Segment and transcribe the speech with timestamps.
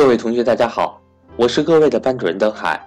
[0.00, 0.98] 各位同学，大家好，
[1.36, 2.80] 我是各位的班主任登海。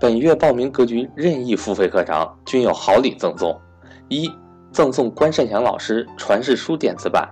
[0.00, 3.60] 本月报名格局任意付费课程均有好礼赠送：
[4.08, 4.30] 一、
[4.70, 7.24] 赠送关善祥老师传世书电子版；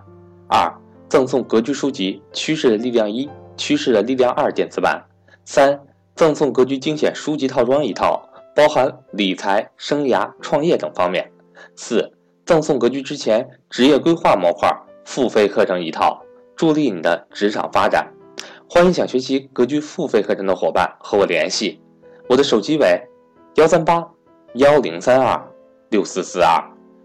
[0.48, 0.68] 二、
[1.08, 5.00] 赠送格局书籍《趋势的力量一》《趋势的力量二》电子版；
[5.44, 5.78] 三、
[6.16, 11.22] 赠送格局精选书籍套装一套，包含理财、生涯、创业等方面；
[11.76, 12.12] 四、
[12.44, 14.68] 赠送格局之前职业规划模块
[15.04, 16.24] 付费课程一套，
[16.56, 18.04] 助力你的职场发展。
[18.70, 21.80] 欢迎想学习格局付费课程的伙伴和我联系，
[22.28, 23.00] 我的手机为
[23.54, 24.06] 幺三八
[24.56, 25.42] 幺零三二
[25.88, 26.62] 六四四二，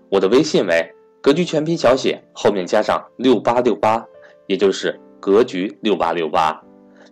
[0.10, 4.06] 我的微信为格局全拼小写后面加上六八六八，
[4.46, 6.62] 也就是格局六八六八。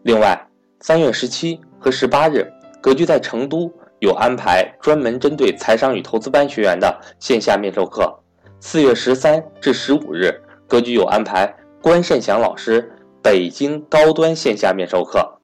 [0.03, 0.37] 另外，
[0.81, 2.45] 三月十七和十八日，
[2.81, 8.13] 格局在成都有安排专门针对财商与投资班学员的线下面授课。
[8.59, 10.29] 四月十三至十五日，
[10.67, 12.91] 格局有安排关善祥老师
[13.23, 15.39] 北京高端线下面授课，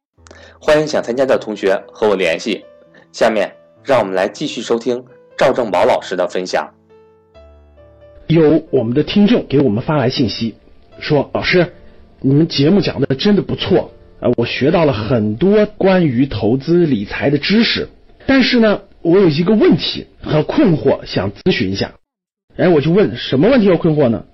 [0.59, 2.65] 欢迎想参加的同学和我联系。
[3.11, 5.03] 下面让我们来继续收听
[5.37, 6.67] 赵正宝老师的分享。
[8.25, 10.55] 有我们的听众给我们发来信息，
[10.99, 11.71] 说老师，
[12.19, 17.87] 你们节目讲的真的不错啊，我学到了很多关于投资理财的知识，
[18.25, 21.93] 但是呢，我有一个问题和困惑，想咨询一下。
[22.57, 24.25] 哎，我就问什么问题和困惑呢？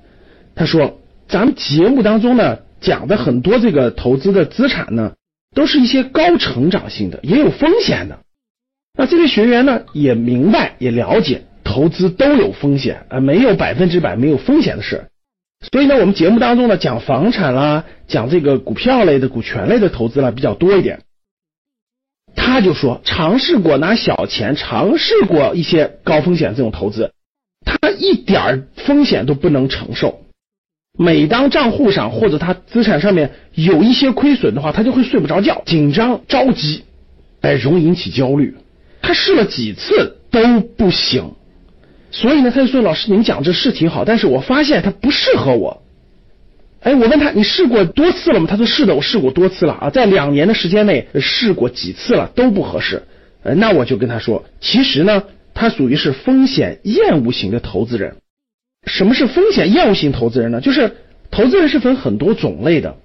[0.56, 5.14] 他说，咱们节目当中呢讲的很多这个投资的资产呢，
[5.56, 8.20] 都是一些高成长性的，也有风险的。
[8.96, 15.06] 那这位学员呢也明白也了解，投资都有风险啊，没有百分之百没有风险的事。
[15.72, 21.02] 所以呢，我们节目当中呢讲房产啦，讲这个股票类的、股权类的投资啦比较多一点。
[22.36, 27.14] 他就说，尝试过拿小钱，尝试过一些高风险这种投资。
[27.64, 30.23] 他一点风险都不能承受，
[30.98, 36.84] 每当账户上或者他资产上面有一些亏损的话，他就会睡不着觉，紧张着急，
[37.42, 38.56] 哎，容易引起焦虑。
[39.02, 41.34] 他试了几次都不行，
[42.12, 45.82] 所以呢，他就说：“老师，您讲这是挺好，但是我发现它不适合我。”
[46.82, 53.04] 哎，我问他：“你试过多次了吗？”他说：“是的，我试过多次了啊，在两年的时间内试过几次了，都不合适。”
[53.42, 55.24] 呃，那我就跟他说：“其实呢。”
[55.56, 58.16] 他属于是风险厌恶型的投资人。
[58.86, 60.62] 什么是风险厌恶型投资人呢？
[60.62, 60.98] 就是
[61.32, 62.98] 投资人是分很多种类的。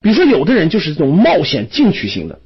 [0.00, 2.38] 比如说，有的人就是这种冒险进取型的，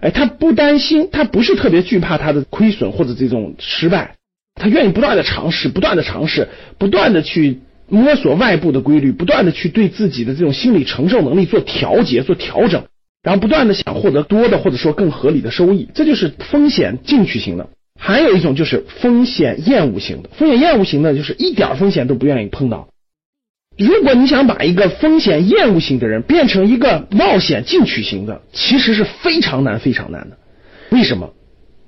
[0.00, 4.14] 哎，他不担心，他不是特别惧怕他的亏损或者这种失败，
[4.54, 6.48] 他愿意不断的尝试，不断的尝试，
[6.78, 12.84] 不断的去摸索外部的规律，不断的去对自己的这种心理承受能力做调节、做调整，
[13.22, 17.68] 然后不断的想获得多的或者说更合理的收益，这就是风险进取型的。
[18.04, 22.88] 还有一种就是风险厌恶型的，风险厌恶型的，就是一点风险都不愿意碰到。
[23.78, 30.38] 如果你想把一个风险厌恶型的人变成一个冒险进取型的，其实是非常难、非常难的。
[30.90, 31.32] 为什么？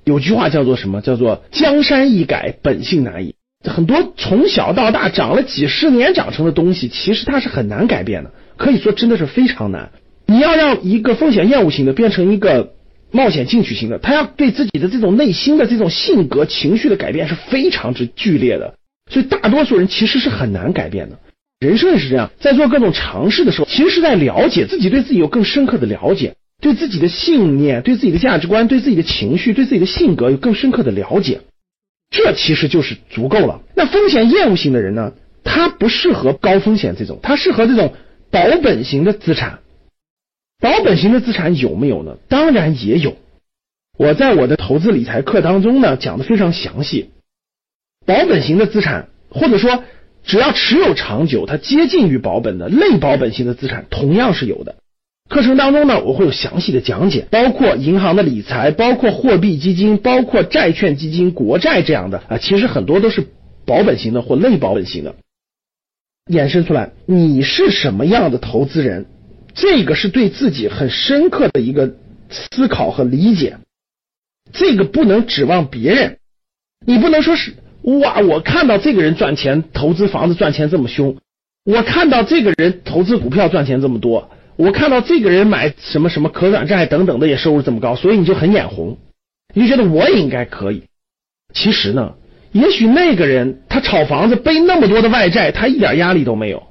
[0.05, 1.01] 有句话叫做什么？
[1.01, 3.35] 叫做江山易改，本性难移。
[3.65, 9.91] 很多从小到大长了几十年长成的东西，其实它是很难改变的，可以说真的是非常难。
[10.27, 12.74] 你要让一个风险厌恶型的变成一个。
[13.15, 18.75] 冒险进取型的，他要对自己的这种内心的这种性格、情绪的改变是非常之剧烈的，
[19.09, 21.17] 所以大多数人其实是很难改变的。
[21.59, 31.39] 人生也是这样，在做各种尝试的时候，其实是在了解自己，对自己有更深刻的了解，对自己的信念、对自己的价值观、对自己的情绪、对自己的性格有更深刻的了解，
[32.11, 33.61] 这其实就是足够了。
[33.75, 35.13] 那风险厌恶型的人呢，
[35.45, 37.93] 他不适合高风险这种，他适合这种
[38.29, 39.59] 保本型的资产。
[40.65, 42.17] 保本型的资产有没有呢？
[42.27, 43.17] 当然也有。
[43.99, 47.11] 我在我的投资理财课当中呢讲的非常详细。
[48.07, 49.83] 保本型的资产，或者说
[50.23, 54.77] 只要持有长久，它接近于保本的类保本型的资产，同样是有的。
[55.29, 63.27] 课程当中呢，我会有详细的讲解，包括银行的理财，包括货币基金，包括债券基金、国债这样的啊，其实很多都是
[63.67, 65.13] 保本型的或类保本型的。
[66.25, 69.05] 衍生出来，你是什么样的投资人？
[69.55, 71.95] 这个是对自己很深刻的一个
[72.29, 73.57] 思考和理解，
[74.51, 76.17] 这个不能指望别人，
[76.85, 77.53] 你不能说是
[77.83, 81.17] 哇，我看到这个人赚钱，投资房子赚钱这么凶，
[81.63, 88.97] 我看到这个人投资股票赚钱这么多，我看到这个人买什么什么可转债等等的也收入这么高，所以你就很眼红，
[89.53, 90.83] 你就觉得我也应该可以。
[91.53, 92.15] 其实呢，
[92.51, 96.63] 也许那个人他炒房子背那么多的外债，他一点压力都没有，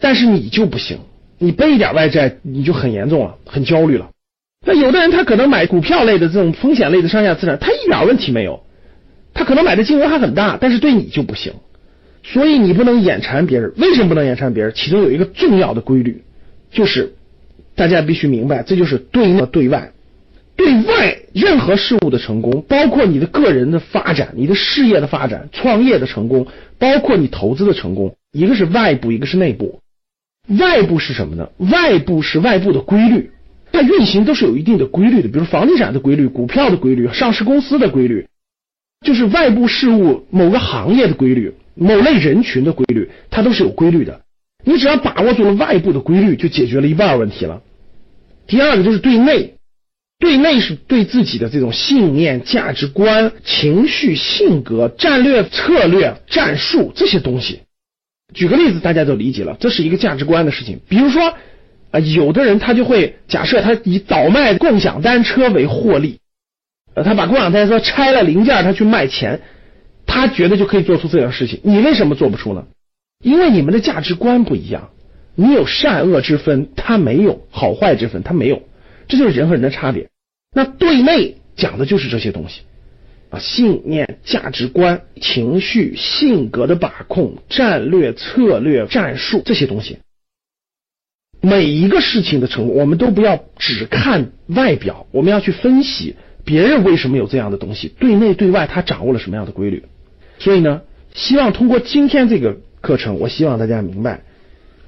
[0.00, 0.98] 但是你就不行。
[1.38, 4.10] 你背一点外债，你就很严重了，很焦虑了。
[4.66, 8.64] 那有的人他可能买股票类的这种风险类的上下资产，他一点问题没有，
[9.32, 11.52] 他可能买的金额还很大，但是对你就不行。
[12.24, 13.72] 所以你不能眼馋别人。
[13.76, 14.72] 为什么不能眼馋别人？
[14.74, 16.22] 其中有一个重要的规律，
[16.70, 17.14] 就是
[17.74, 19.92] 大家必须明白，这就是对内对外。
[20.56, 26.48] 对外任何事物的成功，包括你的个人的发展、你的事业的发展、创业的成功，
[26.78, 29.80] 包括你投资的成功，一个是外部，一个是内部。
[30.48, 31.50] 外部是什么呢？
[31.58, 33.30] 外部是外部的规律，
[33.70, 38.26] 它运行都是有一定的规律的，比如房地产的规律、股票的规律、上市公司的规律，
[39.04, 44.22] 就是外部事物某个行业的规律、某类人群的规律，它都是有规律的。
[44.64, 47.62] 你只要把握住了外部的规律，就解决了一半问题了。
[48.46, 49.54] 第二个就是对内。
[50.20, 57.60] 对内是对自己的这种信念、价值观、情绪、性格、战略、策略、战术这些东西。
[58.34, 60.80] 举个例子，大家都理解了，这是一个价值观的事情。
[60.88, 61.34] 比如说
[61.90, 66.20] 啊，有的人他就会假设他以倒卖共享单车为获利，
[66.94, 69.40] 呃，他把共享单车拆了零件，他去卖钱，
[70.06, 71.60] 他觉得就可以做出这样事情。
[71.62, 72.66] 你为什么做不出呢？
[73.24, 74.90] 因为你们的价值观不一样，
[75.34, 78.62] 你有善恶之分，他没有好坏之分，他没有。
[79.08, 80.10] 这就是人和人的差别。
[80.54, 82.60] 那对内讲的就是这些东西
[83.30, 89.98] 啊，信念、价值观、情绪、性格的把控、战略、策略、战术这些东西。
[91.40, 99.84] 每一个事情的成功，我们都不要只看外表，我们要去分析别人为什么有这样的东西，对内对外他掌握了什么样的规律。
[100.38, 100.82] 所以呢，
[101.14, 104.22] 希望通过今天这个课程，我希望大家明白。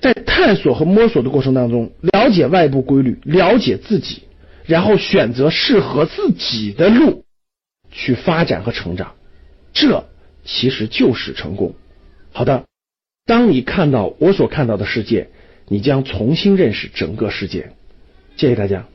[0.00, 4.22] 在探索和摸索的过程当中，了解外部规律，了解自己，
[4.64, 7.24] 然后选择适合自己的路
[7.90, 9.14] 去发展和成长，
[9.72, 10.04] 这
[10.44, 11.74] 其实就是成功。
[12.32, 12.64] 好的，
[13.26, 15.28] 当你看到我所看到的世界，
[15.66, 17.72] 你将重新认识整个世界。
[18.36, 18.86] 谢谢大家。